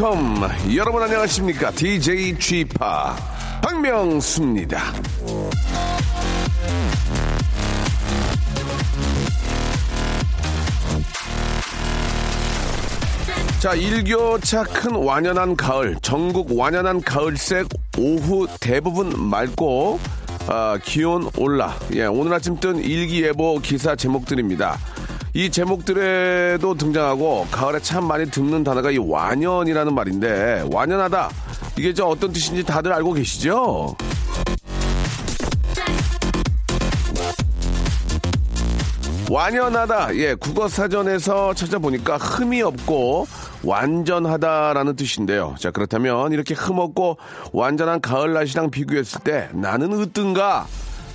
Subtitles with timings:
[0.00, 0.74] welcome.
[0.74, 1.70] 여러분 안녕하십니까?
[1.72, 2.64] DJ p
[3.62, 4.80] 박명수입니다.
[13.60, 20.00] 자, 일교차 큰 완연한 가을, 전국 완연한 가을색 오후 대부분 맑고
[20.48, 21.76] 아, 기온 올라.
[21.94, 24.78] 예, 오늘 아침 뜬 일기예보 기사 제목들입니다.
[25.32, 31.30] 이 제목들에도 등장하고 가을에 참 많이 듣는 단어가 이 완연이라는 말인데 완연하다.
[31.78, 33.96] 이게 저 어떤 뜻인지 다들 알고 계시죠?
[39.30, 40.16] 완연하다.
[40.16, 43.28] 예, 국어 사전에서 찾아보니까 흠이 없고
[43.62, 45.54] 완전하다라는 뜻인데요.
[45.60, 47.18] 자, 그렇다면 이렇게 흠 없고
[47.52, 50.66] 완전한 가을 날씨랑 비교했을 때 나는 어떤가?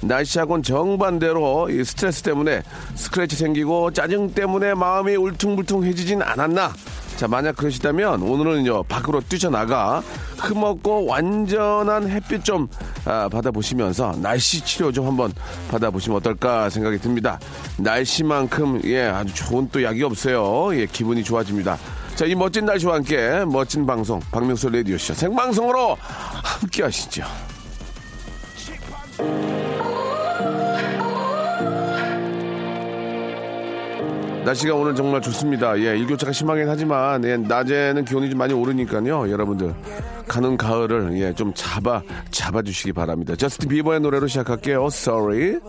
[0.05, 2.61] 날씨하고는 정반대로 이 스트레스 때문에
[2.95, 6.73] 스크래치 생기고 짜증 때문에 마음이 울퉁불퉁해지진 않았나?
[7.17, 10.03] 자, 만약 그러시다면 오늘은요, 밖으로 뛰쳐나가
[10.37, 12.67] 흠없고 완전한 햇빛 좀
[13.05, 15.31] 아, 받아보시면서 날씨 치료 좀 한번
[15.71, 17.39] 받아보시면 어떨까 생각이 듭니다.
[17.77, 20.77] 날씨만큼, 예, 아주 좋은 또 약이 없어요.
[20.77, 21.77] 예, 기분이 좋아집니다.
[22.15, 27.23] 자, 이 멋진 날씨와 함께 멋진 방송, 박명수 레디오쇼 생방송으로 함께 하시죠.
[34.45, 35.77] 날씨가 오늘 정말 좋습니다.
[35.79, 39.29] 예, 일교차가 심하긴 하지만 예, 낮에는 기온이 좀 많이 오르니까요.
[39.31, 39.73] 여러분들
[40.27, 43.35] 가는 가을을 예, 좀 잡아 잡아 주시기 바랍니다.
[43.35, 44.85] 저스틴 비버의 노래로 시작할게요.
[44.88, 45.59] Sorry.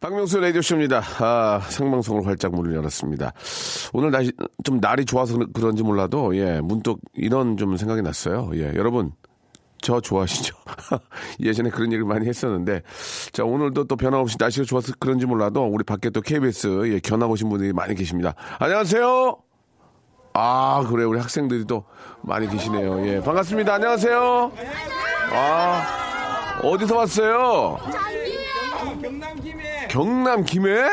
[0.00, 1.02] 박명수 라디오쇼입니다.
[1.18, 3.32] 아, 생방송으로 활짝 문을 열었습니다.
[3.92, 4.32] 오늘 날씨,
[4.64, 8.50] 좀 날이 좋아서 그런- 그런지 몰라도, 예, 문득 이런 좀 생각이 났어요.
[8.54, 9.12] 예, 여러분,
[9.82, 10.54] 저 좋아하시죠?
[11.40, 12.82] 예전에 그런 얘기를 많이 했었는데,
[13.32, 17.48] 자, 오늘도 또 변함없이 날씨가 좋아서 그런지 몰라도, 우리 밖에 또 KBS, 예, 견학 오신
[17.48, 18.34] 분들이 많이 계십니다.
[18.58, 19.38] 안녕하세요!
[20.34, 21.84] 아, 그래, 우리 학생들이 또
[22.22, 23.06] 많이 계시네요.
[23.06, 23.74] 예, 반갑습니다.
[23.74, 24.52] 안녕하세요!
[25.32, 27.78] 아, 어디서 왔어요?
[29.88, 30.84] 경남 김해?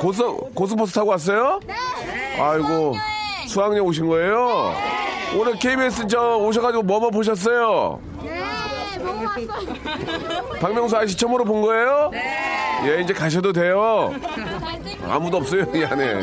[0.00, 1.60] 고속 고속버스 타고 왔어요?
[1.66, 1.74] 네.
[2.40, 2.94] 아이고
[3.48, 4.72] 수학여행 오신 거예요?
[5.34, 8.00] 오늘 KBS 저 오셔가지고 뭐뭐 보셨어요?
[8.22, 10.44] 네, 보고 왔어요.
[10.60, 12.10] 박명수 아저씨 처음으로 본 거예요?
[12.12, 12.86] 네.
[12.86, 14.14] 예 이제 가셔도 돼요.
[15.08, 16.20] 아무도 없어요 이 안에.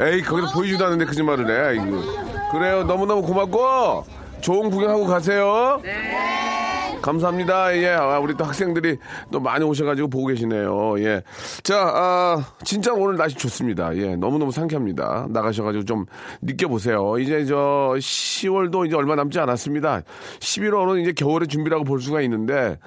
[0.00, 1.68] 에이 거기서 보이지도 않는데 거짓말을 해.
[1.80, 2.02] 아이고.
[2.52, 4.04] 그래요 너무 너무 고맙고
[4.40, 5.80] 좋은 구경하고 가세요.
[7.00, 7.76] 감사합니다.
[7.78, 8.98] 예, 아, 우리 또 학생들이
[9.32, 10.98] 또 많이 오셔가지고 보고 계시네요.
[11.00, 11.22] 예.
[11.62, 13.96] 자, 아, 진짜 오늘 날씨 좋습니다.
[13.96, 15.28] 예, 너무너무 상쾌합니다.
[15.30, 16.06] 나가셔가지고 좀
[16.42, 17.18] 느껴보세요.
[17.18, 20.02] 이제 저 10월도 이제 얼마 남지 않았습니다.
[20.40, 22.78] 11월은 이제 겨울의 준비라고 볼 수가 있는데,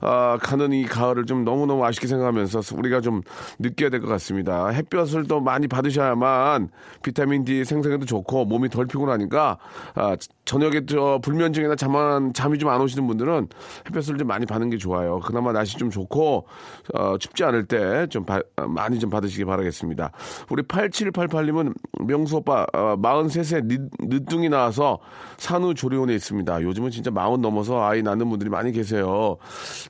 [0.00, 3.22] 아, 가는 이 가을을 좀 너무너무 아쉽게 생각하면서 우리가 좀
[3.58, 4.68] 느껴야 될 것 같습니다.
[4.68, 6.68] 햇볕을 또 많이 받으셔야만
[7.02, 9.58] 비타민 D 생성에도 좋고 몸이 덜 피곤하니까,
[9.94, 13.48] 아, 저녁에 저 불면증이나 잠안, 잠이 좀 안 오시는 분들은
[13.86, 15.20] 햇볕을 좀 많이 받는 게 좋아요.
[15.20, 16.46] 그나마 날씨 좀 좋고
[16.94, 18.24] 어, 춥지 않을 때 좀
[18.68, 20.12] 많이 좀 받으시기 바라겠습니다.
[20.50, 21.74] 우리 8788님은
[22.06, 24.98] 명수 오빠 어, 43세 늦, 늦둥이 나와서
[25.38, 26.62] 산후조리원에 있습니다.
[26.62, 29.36] 요즘은 진짜 마흔 넘어서 아이 낳는 분들이 많이 계세요.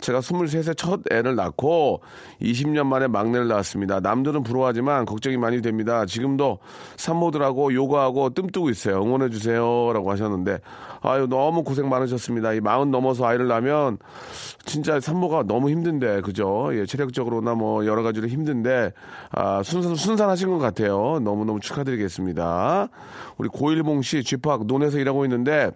[0.00, 2.02] 제가 23세 첫 애를 낳고
[2.40, 4.00] 20년 만에 막내를 낳았습니다.
[4.00, 6.06] 남들은 부러워하지만 걱정이 많이 됩니다.
[6.06, 6.58] 지금도
[6.96, 9.02] 산모들하고 요가하고 뜸 뜨고 있어요.
[9.02, 10.58] 응원해 주세요라고 하셨는데
[11.02, 12.54] 아유 너무 고생 많으셨습니다.
[12.54, 13.98] 이 마흔 넘어서 아이를 낳 으면
[14.64, 16.70] 진짜 산모가 너무 힘든데 그죠?
[16.72, 18.92] 예, 체력적으로나 뭐 여러 가지로 힘든데
[19.30, 21.20] 아, 순산 순산하신 것 같아요.
[21.22, 22.88] 너무 너무 축하드리겠습니다.
[23.36, 25.70] 우리 고일봉 씨 쥐팍 논에서 일하고 있는데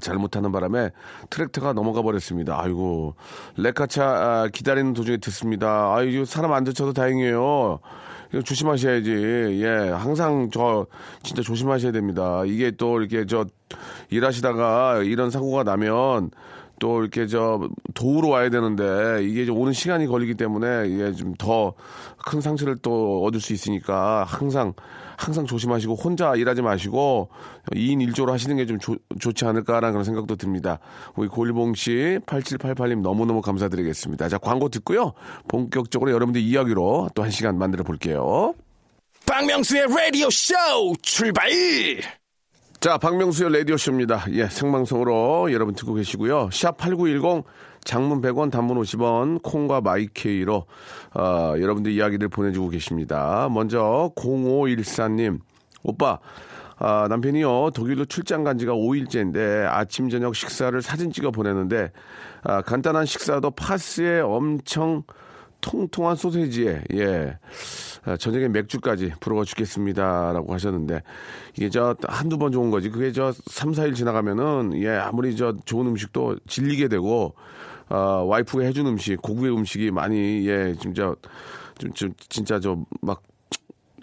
[0.00, 0.90] 잘못하는 바람에
[1.30, 2.60] 트랙터가 넘어가 버렸습니다.
[2.60, 3.14] 아이고
[3.56, 5.94] 레카차 아, 기다리는 도중에 듣습니다.
[5.94, 7.80] 아이고 사람 안 다쳐도 다행이에요.
[8.30, 9.10] 이거 조심하셔야지.
[9.62, 10.86] 예, 항상 저
[11.22, 12.42] 진짜 조심하셔야 됩니다.
[12.44, 13.46] 이게 또 이렇게 저
[14.10, 16.30] 일하시다가 이런 사고가 나면
[16.80, 21.74] 또 이렇게 저 도우러 와야 되는데 이게 좀 오는 시간이 걸리기 때문에 이게 좀 더
[22.26, 24.74] 큰 상처를 또 얻을 수 있으니까 항상
[25.16, 27.30] 항상 조심하시고 혼자 일하지 마시고
[27.72, 28.78] 2인 1조로 하시는 게 좀
[29.18, 30.78] 좋지 않을까라는 그런 생각도 듭니다.
[31.16, 34.28] 우리 골봉 씨 8788님 너무너무 감사드리겠습니다.
[34.28, 35.12] 자, 광고 듣고요.
[35.48, 38.54] 본격적으로 여러분들 이야기로 또 한 시간 만들어 볼게요.
[39.26, 40.54] 박명수의 라디오 쇼
[41.02, 41.48] 출발!
[42.80, 44.26] 자, 박명수의 라디오쇼입니다.
[44.34, 46.50] 예, 생방송으로 여러분 듣고 계시고요.
[46.50, 47.42] 샵8910
[47.82, 50.64] 장문 100원, 단문 50원, 콩과 마이케이로
[51.14, 53.48] 어, 여러분들 이야기를 보내주고 계십니다.
[53.50, 55.40] 먼저 0514님,
[55.82, 56.20] 오빠
[56.76, 61.90] 아, 남편이요 독일로 출장 간 지가 5일째인데 아침 저녁 식사를 사진 찍어 보내는데
[62.44, 65.02] 아, 간단한 식사도 파스에 엄청
[65.60, 67.38] 통통한 소세지에 예 아,
[68.18, 71.02] 저녁에 맥주까지 부러워 죽겠습니다라고 하셨는데
[71.56, 75.86] 이게 저 한두 번 좋은 거지 그게 저 3, 4일 지나가면은 예 아무리 저 좋은
[75.86, 77.34] 음식도 질리게 되고
[77.88, 81.14] 아, 와이프가 해준 음식 고구의 음식이 많이 예 진짜
[81.78, 83.22] 좀, 좀 진짜 저막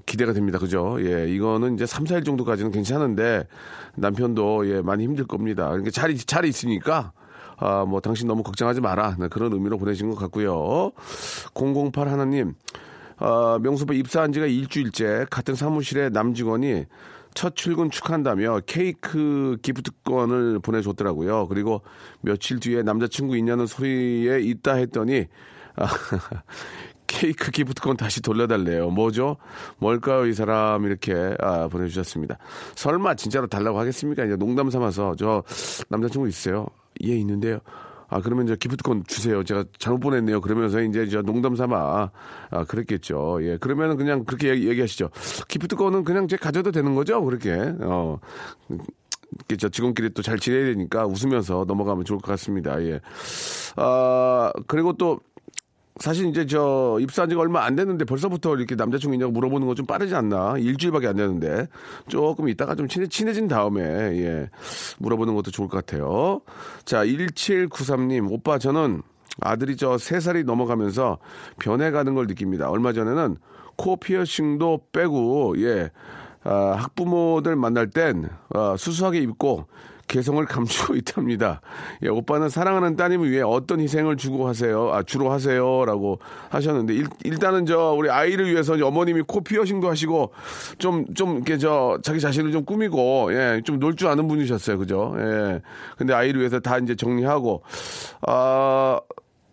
[0.05, 0.59] 기대가 됩니다.
[0.59, 0.97] 그죠?
[0.99, 3.47] 예, 이거는 이제 3, 4일 정도까지는 괜찮은데
[3.95, 5.67] 남편도 예, 많이 힘들 겁니다.
[5.69, 7.11] 그러니까 잘, 잘 있으니까
[7.57, 9.15] 아, 뭐 당신 너무 걱정하지 마라.
[9.19, 10.91] 네, 그런 의미로 보내신 것 같고요.
[11.53, 12.53] 008 하나님,
[13.17, 16.85] 아, 명수빠 입사한 지가 일주일째 같은 사무실에 남직원이
[17.33, 21.47] 첫 출근 축하한다며 케이크 기프트권을 보내줬더라고요.
[21.47, 21.81] 그리고
[22.21, 25.27] 며칠 뒤에 남자친구 있냐는 소리에 있다 했더니
[25.75, 25.87] 아,
[27.07, 28.89] 케이크 기프트권 다시 돌려달래요.
[28.89, 29.37] 뭐죠?
[29.77, 30.85] 뭘까요, 이 사람?
[30.85, 32.37] 이렇게, 아, 보내주셨습니다.
[32.75, 34.25] 설마 진짜로 달라고 하겠습니까?
[34.25, 35.43] 이제 농담 삼아서, 저,
[35.89, 36.65] 남자친구 있어요?
[37.03, 37.59] 예, 있는데요.
[38.07, 39.43] 아, 그러면 저 기프트권 주세요.
[39.43, 40.41] 제가 잘못 보냈네요.
[40.41, 42.11] 그러면서 이제 저 농담 삼아,
[42.51, 43.39] 아, 그랬겠죠.
[43.41, 43.57] 예.
[43.57, 45.09] 그러면은 그냥 그렇게 얘기, 얘기 하시죠.
[45.47, 47.23] 기프트권은 그냥 제 가져도 되는 거죠?
[47.23, 47.51] 그렇게.
[47.81, 48.19] 어.
[49.57, 52.81] 저 직원끼리 또 잘 지내야 되니까 웃으면서 넘어가면 좋을 것 같습니다.
[52.83, 53.01] 예.
[53.75, 55.19] 아, 그리고 또,
[55.99, 59.85] 사실 이제 저 입사한 지가 얼마 안 됐는데 벌써부터 이렇게 남자친구 있냐고 물어보는 건 좀
[59.85, 60.55] 빠르지 않나?
[60.57, 61.67] 일주일밖에 안 되는데
[62.07, 64.49] 조금 있다가 좀 친해, 친해진 다음에 예
[64.99, 66.41] 물어보는 것도 좋을 것 같아요.
[66.85, 69.01] 자 1793님 오빠 저는
[69.41, 71.17] 아들이 저 3살이 넘어가면서
[71.59, 72.69] 변해가는 걸 느낍니다.
[72.69, 73.37] 얼마 전에는
[73.77, 75.91] 코 피어싱도 빼고 예
[76.43, 79.65] 아, 학부모들 만날 땐 아, 수수하게 입고
[80.07, 81.61] 개성을 감추고 있답니다.
[82.03, 84.91] 예, 오빠는 사랑하는 따님을 위해 어떤 희생을 주고 하세요?
[84.93, 86.19] 아, 주로 하세요?라고
[86.49, 86.93] 하셨는데
[87.23, 90.31] 일, 단은저 우리 아이를 위해서 어머님이 코 피어싱도 하시고
[90.77, 95.15] 좀 좀 이렇게 저 자기 자신을 좀 꾸미고 예, 좀 놀 줄 아는 분이셨어요, 그죠?
[95.17, 95.61] 예.
[95.97, 97.63] 근데 아이를 위해서 다 이제 정리하고
[98.27, 98.99] 아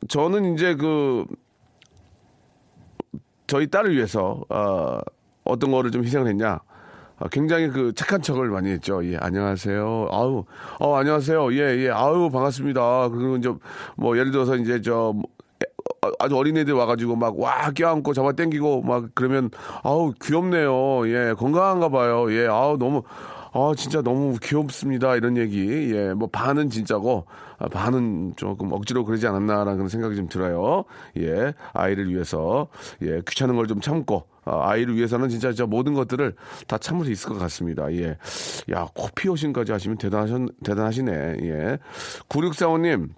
[0.08, 1.24] 저는 이제 그
[3.46, 5.00] 저희 딸을 위해서 아,
[5.44, 6.60] 어떤 거를 좀 희생을 했냐?
[7.22, 9.04] 아, 굉장히 그 착한 척을 많이 했죠.
[9.06, 10.08] 예, 안녕하세요.
[10.10, 10.44] 아우,
[10.80, 11.52] 어, 안녕하세요.
[11.54, 13.10] 예, 예, 아우, 반갑습니다.
[13.10, 13.48] 그리고 이제
[13.96, 15.22] 뭐 예를 들어서 이제 저 뭐,
[16.04, 19.50] 어, 아주 어린애들 와가지고 막 와 껴안고 잡아 당기고 막 그러면
[19.84, 21.06] 아우 귀엽네요.
[21.08, 22.32] 예 건강한가 봐요.
[22.32, 23.04] 예 아우 너무
[23.52, 27.26] 아 진짜 너무 귀엽습니다 이런 얘기 예 뭐 반은 진짜고
[27.58, 30.84] 아, 반은 조금 억지로 그러지 않았나라는 생각이 좀 들어요.
[31.18, 32.66] 예 아이를 위해서
[33.02, 36.34] 예 귀찮은 걸 좀 참고 아, 아이를 위해서는 진짜 저 모든 것들을
[36.66, 37.92] 다 참을 수 있을 것 같습니다.
[37.92, 38.16] 예.
[38.70, 41.12] 야, 코피오신까지 하시면 대단하셨, 대단하시네.
[41.42, 41.78] 예.
[42.28, 43.10] 9645님,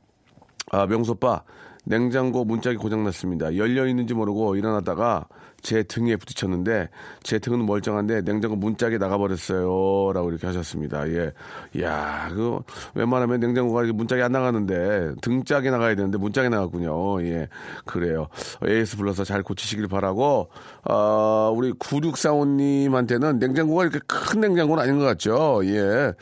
[0.71, 1.43] 아, 명소빠,
[1.85, 3.57] 냉장고 문짝이 고장났습니다.
[3.57, 5.27] 열려 있는지 모르고 일어나다가
[5.65, 6.91] 제 등에 부딪혔는데
[7.23, 10.13] 제 등은 멀쩡한데 냉장고 문짝이 나가버렸어요.
[10.13, 11.09] 라고 이렇게 하셨습니다.
[11.09, 11.33] 예.
[11.81, 12.61] 야, 그
[12.95, 17.23] 웬만하면 냉장고가 문짝이 안 나가는데 등짝이 나가야 되는데 문짝이 나갔군요.
[17.25, 17.49] 예.
[17.87, 18.29] 그래요.
[18.65, 20.51] AS 불러서 잘 고치시길 바라고
[20.85, 25.63] 어, 우리 9645님한테는 냉장고가 이렇게 큰 냉장고는 아닌 것 같죠.
[25.65, 26.13] 예.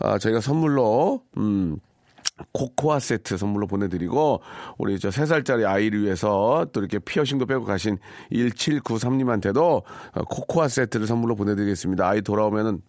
[0.00, 1.78] 아, 저희가 선물로 음
[2.52, 4.40] 코코아 세트 선물로 보내드리고
[4.78, 7.98] 우리 저 3살짜리 아이를 위해서 또 이렇게 피어싱도 빼고 가신
[8.32, 9.82] 1793님한테도
[10.28, 12.08] 코코아 세트를 선물로 보내드리겠습니다.
[12.08, 12.80] 아이 돌아오면은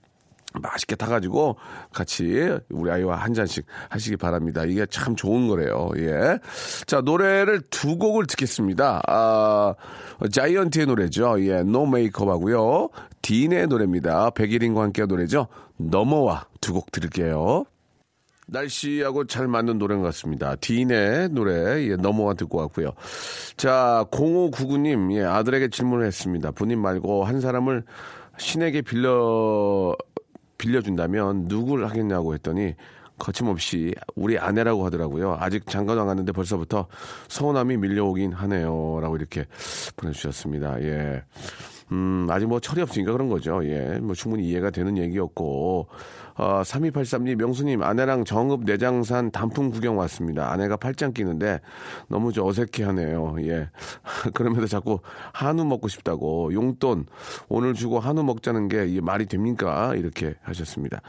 [0.53, 1.57] 맛있게 타가지고
[1.93, 4.65] 같이 우리 아이와 한 잔씩 하시기 바랍니다.
[4.65, 5.91] 이게 참 좋은 거래요.
[5.97, 6.39] 예.
[6.87, 9.01] 자, 노래를 두 곡을 듣겠습니다.
[9.07, 9.75] 아,
[10.31, 11.35] 자이언티의 노래죠.
[11.45, 12.89] 예, No Make Up 하고요.
[13.21, 14.31] 딘의 노래입니다.
[14.31, 15.47] 백예린과 함께 노래죠.
[15.77, 17.65] 넘어와 두 곡 들을게요.
[18.51, 20.55] 날씨하고 잘 맞는 노래인 것 같습니다.
[20.55, 22.93] 딘의 노래, 예, 넘어와 듣고 왔고요.
[23.57, 26.51] 자, 0599님, 예, 아들에게 질문을 했습니다.
[26.51, 27.83] 본인 말고 한 사람을
[28.37, 29.95] 신에게 빌려,
[30.57, 32.75] 빌려준다면 누굴 하겠냐고 했더니
[33.17, 35.37] 거침없이 우리 아내라고 하더라고요.
[35.39, 36.87] 아직 장가도 안 갔는데 벌써부터
[37.27, 38.99] 서운함이 밀려오긴 하네요.
[39.01, 39.45] 라고 이렇게
[39.97, 40.81] 보내주셨습니다.
[40.81, 41.23] 예.
[41.91, 43.61] 음, 아직 뭐 철이 없으니까 그런 거죠.
[43.65, 43.99] 예.
[43.99, 45.87] 뭐 충분히 이해가 되는 얘기였고.
[46.35, 50.51] 어, 3283님, 명수님, 아내랑 정읍 내장산 단풍 구경 왔습니다.
[50.51, 51.59] 아내가 팔짱 끼는데
[52.07, 53.35] 너무 저 어색해 하네요.
[53.41, 53.69] 예.
[54.33, 54.99] 그러면서 자꾸
[55.33, 57.05] 한우 먹고 싶다고 용돈
[57.47, 59.93] 오늘 주고 한우 먹자는 게 이게 말이 됩니까?
[59.95, 61.01] 이렇게 하셨습니다.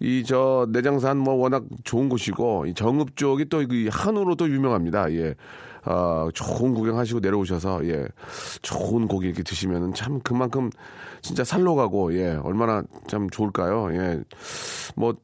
[0.00, 5.12] 이 저 내장산 뭐 워낙 좋은 곳이고 이 정읍 쪽이 또 이 한우로 또 유명합니다.
[5.12, 5.34] 예.
[5.84, 8.06] 어, 좋은 구경하시고 내려오셔서 예
[8.62, 10.70] 좋은 고기 이렇게 드시면은 참 그만큼
[11.22, 13.88] 진짜 살로 가고 예 얼마나 참 좋을까요?
[13.94, 15.14] 예뭐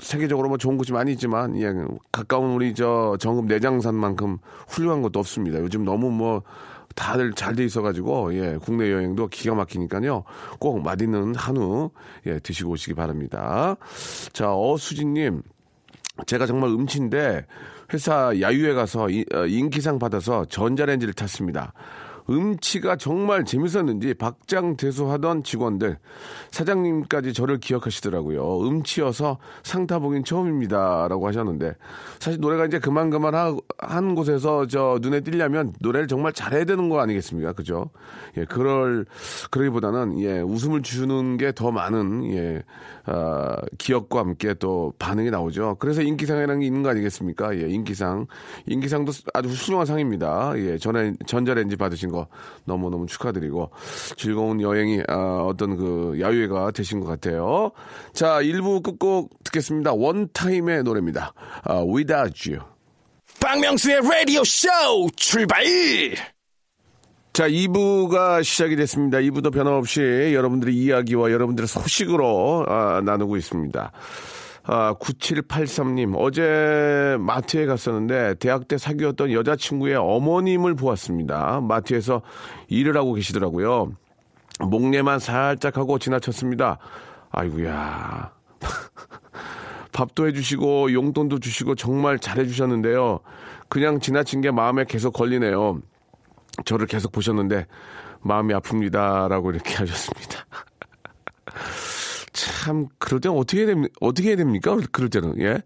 [0.00, 1.72] 세계적으로 뭐 좋은 곳이 많이 있지만 예,
[2.12, 5.58] 가까운 우리 저 정읍 내장산만큼 훌륭한 것도 없습니다.
[5.60, 6.42] 요즘 너무 뭐
[6.94, 10.24] 다들 잘 돼 있어가지고 예, 국내 여행도 기가 막히니까요.
[10.58, 11.90] 꼭 맛있는 한우
[12.26, 13.76] 예, 드시고 오시기 바랍니다.
[14.32, 15.42] 자 어수진님
[16.26, 17.46] 제가 정말 음치인데
[17.92, 21.72] 회사 야유회 가서 이- 어, 인기상 받아서 전자레인지를 탔습니다.
[22.30, 25.98] 음치가 정말 재밌었는지 박장대소하던 직원들
[26.50, 28.66] 사장님까지 저를 기억하시더라고요.
[28.66, 31.74] 음치여서 상 타보긴 처음입니다 라고 하셨는데
[32.20, 36.88] 사실 노래가 이제 그만 그만 하- 한 곳에서 저 눈에 띄려면 노래를 정말 잘해야 되는
[36.88, 37.52] 거 아니겠습니까?
[37.52, 37.90] 그죠?
[38.36, 39.04] 예, 그럴
[39.50, 42.62] 그러기보다는 예 웃음을 주는 게 더 많은 예
[43.06, 45.76] 아, 기억과 함께 또 반응이 나오죠.
[45.78, 47.56] 그래서 인기상이라는 게 있는 거 아니겠습니까?
[47.58, 48.26] 예, 인기상.
[48.66, 50.52] 인기상도 아주 훌륭한 상입니다.
[50.56, 52.28] 예, 전에 전자레인지 받으신 거
[52.64, 53.70] 너무너무 축하드리고
[54.16, 57.72] 즐거운 여행이 아, 어떤 그 야유회가 되신 것 같아요.
[58.12, 59.92] 자, 1부 끝곡 듣겠습니다.
[59.92, 61.34] 원타임의 노래입니다.
[61.64, 62.64] 아, Without You.
[63.40, 64.68] 박명수의 라디오 쇼
[65.16, 65.64] 출발!
[67.32, 69.18] 자, 2부가 시작이 됐습니다.
[69.18, 70.00] 2부도 변함없이
[70.34, 73.92] 여러분들의 이야기와 여러분들의 소식으로 아, 나누고 있습니다.
[74.66, 81.60] 아, 9783님, 어제 마트에 갔었는데 대학 때 사귀었던 여자친구의 어머님을 보았습니다.
[81.60, 82.22] 마트에서
[82.68, 83.92] 일을 하고 계시더라고요.
[84.60, 86.78] 목례만 살짝 하고 지나쳤습니다.
[87.30, 88.32] 아이고야.
[89.92, 93.20] 밥도 해주시고 용돈도 주시고 정말 잘해주셨는데요.
[93.68, 95.80] 그냥 지나친 게 마음에 계속 걸리네요.
[96.64, 97.66] 저를 계속 보셨는데
[98.20, 100.46] 마음이 아픕니다라고 이렇게 하셨습니다.
[102.44, 103.94] 참 그럴 때는 어떻게 해야 됩니까?
[104.00, 104.76] 어떻게 해야 됩니까?
[104.92, 105.62] 그럴 때는 예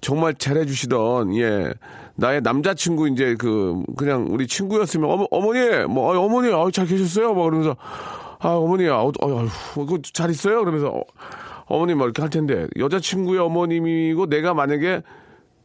[0.00, 1.72] 정말 잘해주시던 예
[2.16, 7.34] 나의 남자친구 이제 그 그냥 우리 친구였으면 어머 어머니 뭐 어, 어머니 어, 잘 계셨어요?
[7.34, 7.76] 뭐 그러면서
[8.38, 10.60] 아 어머니 아, 어, 어, 그잘 있어요?
[10.60, 11.02] 그러면서 어,
[11.66, 15.02] 어머니 뭐 이렇게 할 텐데 여자친구의 어머님이고 내가 만약에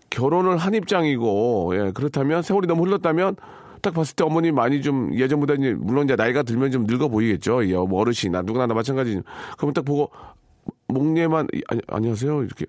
[0.09, 3.35] 결혼을 한 입장이고 예 그렇다면 세월이 너무 흘렀다면
[3.81, 7.65] 딱 봤을 때 어머니 많이 좀 예전보다 이제 물론 이제 나이가 들면 좀 늙어 보이겠죠
[7.67, 9.21] 예 뭐 어르신 나 누구나 다 마찬가지
[9.57, 10.09] 그러면 딱 보고
[10.89, 12.43] 목례만 아니, 안녕하세요.
[12.43, 12.65] 이렇게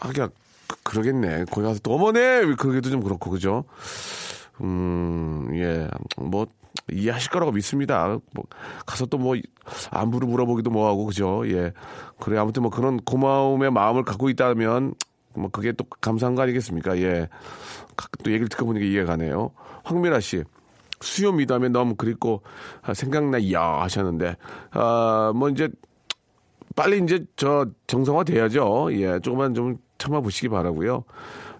[0.00, 0.28] 하기가
[0.68, 1.44] 그- 그러겠네.
[1.50, 2.18] 거기 가서 또 어머니
[2.56, 3.64] 그러기도 좀 그렇고 그죠?
[4.60, 6.46] 음예뭐
[6.90, 8.18] 이해하실 거라고 믿습니다.
[8.34, 8.44] 뭐
[8.86, 9.36] 가서 또 뭐
[9.90, 11.42] 안부를 물어보기도 뭐하고 그죠?
[11.46, 11.72] 예.
[12.18, 14.94] 그래 아무튼 뭐 그런 고마움의 마음을 갖고 있다면
[15.34, 16.98] 뭐 그게 또 감사한 거 아니겠습니까?
[16.98, 17.28] 예.
[18.22, 19.50] 또 얘기를 듣고 보니까 이해가 가네요.
[19.84, 20.44] 황미라 씨.
[21.00, 22.42] 수요 미담에 너무 그립고
[22.82, 24.36] 아, 생각나 야 하셨는데
[24.70, 25.68] 아뭐 이제
[26.74, 28.88] 빨리 이제 저 정상화 돼야죠.
[28.92, 31.04] 예, 조금만 좀 참아보시기 바라고요.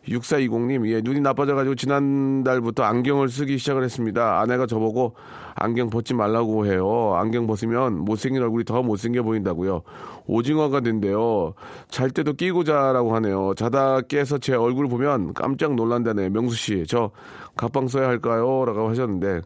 [0.08, 4.40] 6420님, 예, 눈이 나빠져가지고 지난달부터 안경을 쓰기 시작을 했습니다.
[4.40, 5.14] 아내가 저보고
[5.54, 7.14] 안경 벗지 말라고 해요.
[7.14, 9.82] 안경 벗으면 못생긴 얼굴이 더 못생겨 보인다고요.
[10.26, 11.54] 오징어가 된대요.
[11.88, 13.54] 잘 때도 끼고 자라고 하네요.
[13.54, 16.30] 자다 깨서 제 얼굴 보면 깜짝 놀란다네.
[16.30, 17.10] 명수 씨, 저
[17.56, 18.64] 가방 써야 할까요?
[18.64, 19.40] 라고 하셨는데,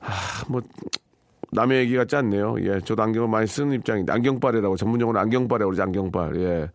[0.00, 0.10] 아,
[0.48, 0.62] 뭐,
[1.52, 2.56] 남의 얘기 같지 않네요.
[2.60, 6.36] 예, 저도 안경을 많이 쓰는 입장인데 안경빨이라고 전문용어로 안경빨이라고 그러지 안경빨.
[6.40, 6.70] 예.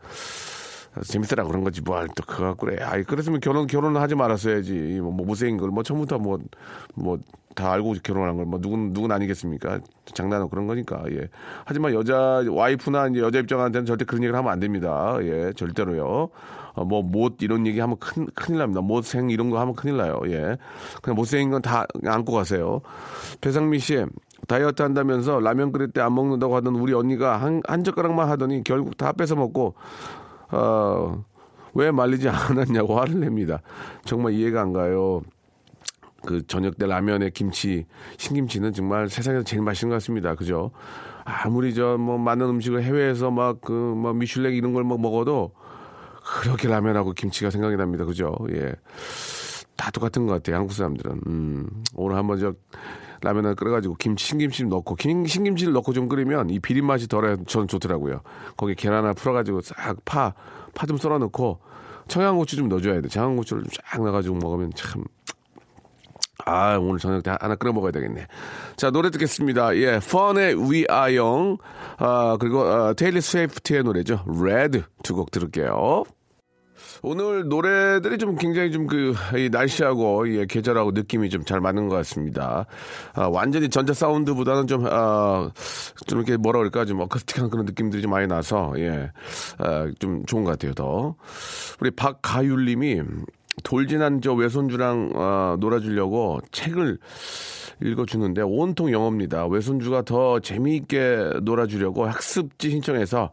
[1.07, 2.81] 재밌더라 그런 거지 뭘또 그거 갖고 그래.
[2.83, 4.99] 아이 그랬으면 결혼 결혼을 하지 말았어야지.
[5.01, 6.39] 뭐, 뭐 못생긴 걸뭐 처음부터 뭐
[6.95, 7.17] 뭐
[7.57, 9.79] 다 알고 결혼한 걸 뭐 누군 누군 아니겠습니까?
[10.13, 11.03] 장난은 그런 거니까.
[11.11, 11.27] 예.
[11.65, 15.17] 하지만 여자 와이프나 이제 여자 입장한테는 절대 그런 얘기를 하면 안 됩니다.
[15.21, 16.29] 예, 절대로요.
[16.73, 18.81] 어, 뭐못 이런 얘기 하면 큰 큰일 납니다.
[18.81, 20.21] 못생 이런 거 하면 큰일 나요.
[20.27, 20.55] 예.
[21.01, 22.81] 그냥 못생긴 건 다 안고 가세요.
[23.41, 24.05] 배상미 씨
[24.47, 28.95] 다이어트 한다면서 라면 끓일 때 안 먹는다고 하던 우리 언니가 한, 한 젓가락만 하더니 결국
[28.97, 29.73] 다 뺏어 먹고
[30.51, 31.23] 어,
[31.73, 33.61] 왜 말리지 않았냐고 화를 냅니다.
[34.05, 35.21] 정말 이해가 안 가요.
[36.25, 37.85] 그 저녁 때 라면에 김치,
[38.17, 40.35] 신김치는 정말 세상에서 제일 맛있는 것 같습니다.
[40.35, 40.71] 그죠?
[41.23, 45.51] 아무리 저 뭐 많은 음식을 해외에서 막 그 뭐 미슐랭 이런 걸 막 먹어도
[46.41, 48.05] 그렇게 라면하고 김치가 생각이 납니다.
[48.05, 48.35] 그죠?
[48.51, 48.73] 예.
[49.75, 50.57] 다 똑같은 것 같아요.
[50.57, 51.21] 한국 사람들은.
[51.27, 52.53] 음, 오늘 한번 저
[53.21, 57.67] 라면을 끓여가지고 김치, 신김치 넣고, 김, 신김치를 넣고 좀 끓이면 이 비린 맛이 덜해 저는
[57.67, 58.21] 좋더라고요.
[58.55, 60.33] 거기 계란 하나 풀어가지고 싹 파,
[60.73, 61.59] 파 좀 썰어 넣고
[62.07, 63.07] 청양고추 좀 넣어줘야 돼.
[63.09, 65.03] 청양고추를 좀쫙 넣어가지고 먹으면 참.
[66.45, 68.27] 아, 오늘 저녁 때 하나 끓여 먹어야 되겠네.
[68.77, 69.75] 자, 노래 듣겠습니다.
[69.77, 71.57] 예, 펀의 We Are Young.
[71.97, 74.23] 아, 그리고, 아, 테일리 스위프트의 노래죠.
[74.27, 76.03] Red 두곡 들을게요.
[77.01, 79.15] 오늘 노래들이 좀 굉장히 좀 그
[79.51, 82.65] 날씨하고 예, 계절하고 느낌이 좀 잘 맞는 것 같습니다.
[83.13, 85.49] 아, 완전히 전자 사운드보다는 좀, 아,
[86.07, 89.11] 좀 이렇게 뭐라 그럴까 좀 어쿠스틱한 그런 느낌들이 좀 많이 나서 예,
[89.59, 90.73] 아, 좀 좋은 것 같아요.
[90.73, 91.15] 더
[91.79, 93.01] 우리 박가율님이
[93.63, 96.97] 돌진한 저 외손주랑 아, 놀아주려고 책을
[97.83, 99.47] 읽어주는데 온통 영어입니다.
[99.47, 103.31] 외손주가 더 재미있게 놀아주려고 학습지 신청해서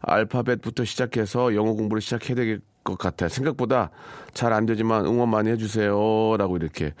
[0.00, 2.60] 알파벳부터 시작해서 영어 공부를 시작해야 될
[2.96, 3.28] 것 같아요.
[3.28, 3.90] 생각보다
[4.34, 6.94] 잘 안 되지만 응원 많이 해주세요라고 이렇게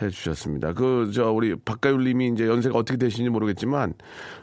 [0.00, 0.72] 해주셨습니다.
[0.74, 3.94] 그 저 우리 박가율님이 이제 연세가 어떻게 되시는지 모르겠지만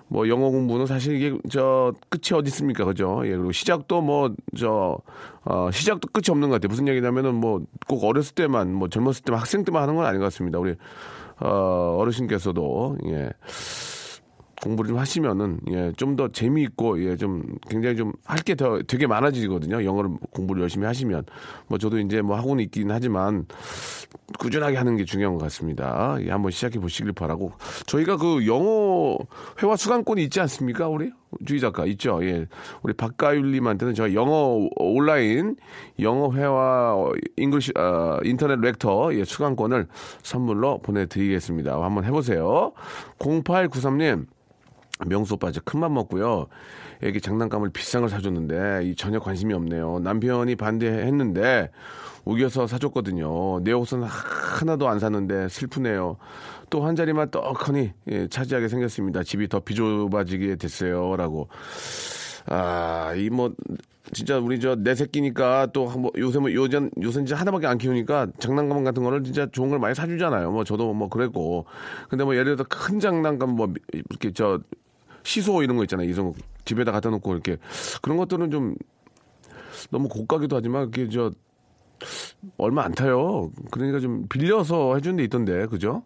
[0.08, 3.22] 뭐 영어 공부는 사실 이게 저 끝이 어디 있습니까, 그죠?
[3.26, 4.98] 예 그리고 시작도 뭐저
[5.46, 6.70] 어, 시작도 끝이 없는 것 같아요.
[6.70, 10.26] 무슨 얘기냐면은 뭐 꼭 어렸을 때만 뭐 젊었을 때만 학생 때만 하는 건 아닌 것
[10.26, 10.60] 같습니다.
[10.60, 10.76] 우리
[11.40, 13.30] 어, 어르신께서도 예.
[14.62, 19.08] 공부를 좀 하시면은 예, 좀 더 재미있고 예, 좀 굉장히 좀 할 게 더 되게
[19.08, 19.84] 많아지거든요.
[19.86, 21.24] 영어를 공부를 열심히 하시면
[21.68, 23.46] 뭐 저도 이제 뭐 학원이 있긴 하지만
[24.40, 26.18] 꾸준하게 하는 게 중요한 것 같습니다.
[26.22, 27.54] 예, 한번 시작해 보시길 바라고
[27.86, 29.18] 저희가 그 영어
[29.64, 31.12] 회화 수강권이 있지 않습니까, 우리
[31.46, 32.20] 주희 작가 있죠.
[32.24, 32.48] 예,
[32.82, 35.56] 우리 박가율님한테는 저희 영어 온라인
[36.00, 36.96] 영어 회화
[37.38, 39.88] 잉글시 어, 인터넷 렉터 예, 수강권을
[40.24, 41.82] 선물로 보내드리겠습니다.
[41.82, 42.74] 한번 해보세요.
[43.20, 44.26] 0893님.
[45.06, 46.48] 명수 오빠 이제 큰맘 먹고요.
[47.02, 50.00] 애기 장난감을 비싼 걸 사줬는데 이 전혀 관심이 없네요.
[50.00, 51.72] 남편이 반대했는데
[52.26, 53.62] 우겨서 사줬거든요.
[53.64, 56.18] 내 옷은 하나도 안 샀는데 슬프네요.
[56.70, 59.24] 또 한 자리만 떡하니 예, 차지하게 생겼습니다.
[59.24, 61.48] 집이 더 비좁아지게 됐어요.라고.
[62.48, 63.54] 아, 이 뭐
[64.12, 68.28] 진짜 우리 저 내 새끼니까 또 뭐 요새 뭐 요전 요새 이제 하나밖에 안 키우니까
[68.40, 70.52] 장난감 같은 거를 진짜 좋은 걸 많이 사주잖아요.
[70.52, 71.66] 뭐 저도 뭐 그랬고.
[72.10, 74.60] 근데 뭐 예를 들어 큰 장난감 뭐 이렇게 저
[75.24, 76.10] 시소 이런 거 있잖아요.
[76.10, 76.34] 이성
[76.66, 77.58] 집에다 갖다 놓고 이렇게
[78.02, 78.76] 그런 것들은 좀
[79.92, 81.32] 너무 고가기도 하지만 그게 저
[82.58, 83.52] 얼마 안 타요.
[83.72, 86.04] 그러니까 좀 빌려서 해주는 데 있던데, 그죠?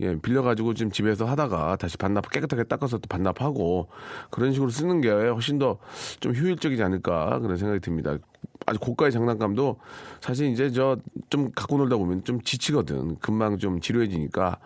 [0.00, 3.88] 예, 빌려가지고 지금 집에서 하다가 다시 반납 깨끗하게 닦아서 또 반납하고
[4.30, 5.78] 그런 식으로 쓰는 게 훨씬 더
[6.20, 8.16] 좀 효율적이지 않을까 그런 생각이 듭니다.
[8.66, 9.76] 아주 고가의 장난감도
[10.20, 10.96] 사실 이제 저
[11.30, 13.16] 좀 갖고 놀다 보면 좀 지치거든.
[13.20, 14.58] 금방 좀 지루해지니까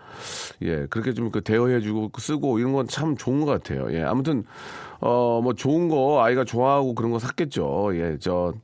[0.62, 3.92] 예 그렇게 좀 그 대여해주고 쓰고 이런 건 참 좋은 것 같아요.
[3.92, 4.44] 예 아무튼
[5.00, 7.90] 어 뭐 좋은 거 아이가 좋아하고 그런 거 샀겠죠.
[7.96, 8.54] 예 저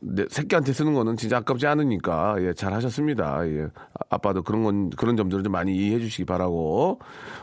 [0.00, 3.46] 내 새끼한테 쓰는 거는 진짜 아깝지 않으니까 예, 잘 하셨습니다.
[3.46, 3.68] 예.
[4.08, 6.98] 아빠도 그런 건 그런 점들을 좀 많이 이해해 주시기 바라고.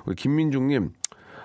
[0.05, 0.91] 우리 김민중님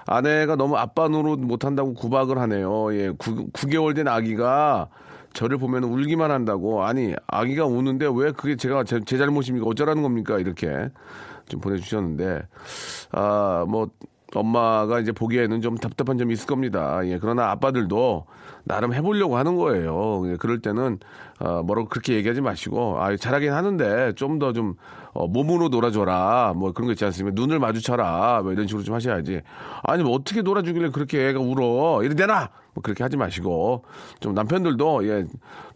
[0.07, 2.95] 아내가 너무 아빠 노릇 못한다고 구박을 하네요.
[2.95, 4.89] 예, 9, 9개월 된 아기가
[5.35, 10.39] 저를 보면 울기만 한다고 아니 아기가 우는데 왜 그게 제가 제, 제 잘못입니까 어쩌라는 겁니까
[10.39, 10.91] 이렇게
[11.49, 12.43] 좀 보내주셨는데
[13.13, 13.91] 아뭐
[14.35, 17.01] 엄마가 이제 보기에는 좀 답답한 점이 있을 겁니다.
[17.07, 18.27] 예, 그러나 아빠들도
[18.65, 20.23] 나름 해보려고 하는 거예요.
[20.31, 20.99] 예, 그럴 때는
[21.41, 24.77] 어, 뭐라고 그렇게 얘기하지 마시고 아 잘하긴 하는데 좀 더좀
[25.15, 26.55] 어, 몸으로 놀아줘라.
[26.57, 27.35] 뭐 그런 거 있지 않습니까?
[27.41, 28.41] 눈을 마주쳐라.
[28.43, 29.43] 뭐 이런 식으로 좀 하셔야지.
[29.83, 32.03] 아니 뭐 어떻게 놀아주길래 그렇게 애가 울어?
[32.03, 32.49] 이리 내놔!
[32.75, 33.85] 뭐 그렇게 하지 마시고.
[34.21, 35.25] 좀 남편들도 예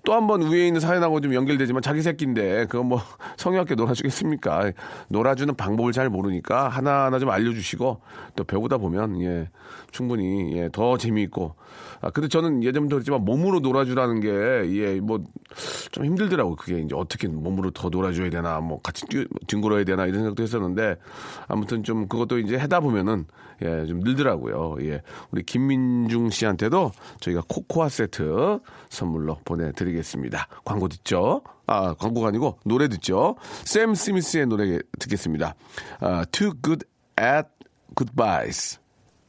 [0.06, 3.00] 또 한 번 위에 있는 사연하고 좀 연결되지만 자기 새끼인데 그거 뭐
[3.38, 4.70] 성의없게 놀아주겠습니까?
[5.08, 8.00] 놀아주는 방법을 잘 모르니까 하나하나 좀 알려주시고
[8.36, 9.50] 또 배우다 보면 예
[9.90, 11.56] 충분히 예, 더 재미있고.
[12.02, 15.18] 아 근데 저는 예전부터 그랬지만 몸으로 놀아주라는 게 예 뭐
[15.90, 18.60] 좀 힘들더라고 그게 이제 어떻게 몸으로 더 놀아줘야 되나.
[18.60, 20.96] 뭐 같이 뛰, 뒹굴어야 되나 이런 생각도 했었는데
[21.48, 23.26] 아무튼 좀 그것도 이제 하다 보면은
[23.62, 24.76] 예 좀 늘더라고요.
[24.82, 25.00] 예.
[25.30, 28.58] 우리 김민중 씨한테도 저희가 코코아 세트
[28.90, 30.46] 선물로 보내드리겠습니다.
[30.64, 31.40] 광고 듣죠?
[31.66, 33.36] 아 광고가 아니고 노래 듣죠?
[33.64, 35.54] 샘 스미스의 노래 듣겠습니다.
[36.00, 36.84] 아, Too Good
[37.18, 37.48] at
[37.96, 38.78] Goodbyes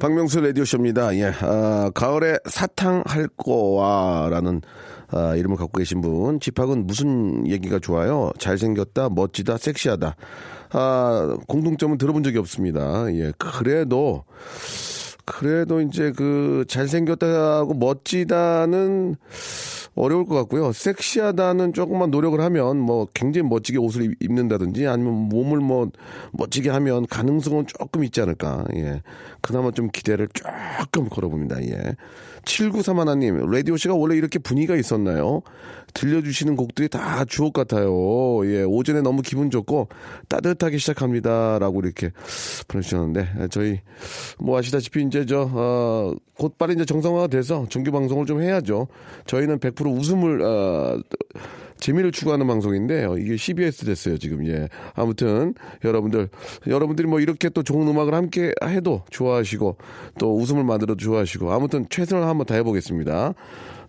[0.00, 1.14] 박명수 라디오쇼입니다.
[1.16, 4.62] 예, 아, 가을에 사탕 할 거와라는
[5.08, 6.40] 아, 이름을 갖고 계신 분.
[6.40, 8.30] 집합은 무슨 얘기가 좋아요?
[8.38, 10.16] 잘생겼다, 멋지다, 섹시하다.
[10.72, 13.12] 아, 공통점은 들어본 적이 없습니다.
[13.12, 14.24] 예, 그래도,
[15.30, 19.14] 그래도 이제 그 잘생겼다고 멋지다는
[19.94, 20.72] 어려울 것 같고요.
[20.72, 25.90] 섹시하다는 조금만 노력을 하면 뭐 굉장히 멋지게 옷을 입는다든지 아니면 몸을 뭐
[26.32, 28.64] 멋지게 하면 가능성은 조금 있지 않을까.
[28.74, 29.02] 예.
[29.40, 31.62] 그나마 좀 기대를 조금 걸어봅니다.
[31.64, 31.96] 예.
[32.44, 35.42] 7931님, 라디오 씨가 원래 이렇게 분위기가 있었나요?
[35.94, 37.90] 들려주시는 곡들이 다 주옥 같아요.
[38.46, 39.88] 예, 오전에 너무 기분 좋고
[40.28, 41.58] 따뜻하게 시작합니다.
[41.58, 42.10] 라고 이렇게
[42.68, 43.80] 보내주셨는데, 저희,
[44.38, 48.88] 뭐 아시다시피 이제 저, 어, 곧바로 이제 정상화가 돼서 정규 방송을 좀 해야죠.
[49.26, 51.00] 저희는 100% 웃음을, 어,
[51.80, 56.28] 재미를 추구하는 방송인데 이게 CBS 됐어요 지금 예 아무튼 여러분들
[56.66, 59.76] 여러분들이 뭐 이렇게 또 좋은 음악을 함께 해도 좋아하시고
[60.18, 63.34] 또 웃음을 만들어도 좋아하시고 아무튼 최선을 한번 다해 보겠습니다.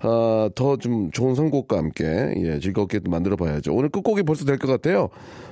[0.04, 3.74] 아, 더 좀 좋은 선곡과 함께 예, 즐겁게 만들어 봐야죠.
[3.76, 5.10] 오늘 끝곡이 벌써 될 것 같아요.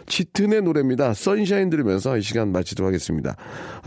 [0.07, 1.13] 짙은의 노래입니다.
[1.13, 3.35] 선샤인 들으면서 이 시간 마치도록 하겠습니다.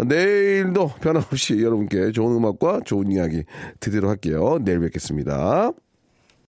[0.07, 3.43] 내일도 변함없이 여러분께 좋은 음악과 좋은 이야기
[3.81, 4.59] 드리도록 할게요.
[4.63, 5.73] 내일 뵙겠습니다.